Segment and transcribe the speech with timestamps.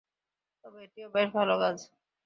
[0.63, 1.77] তবে এটিও বেশ ভালো কাজ।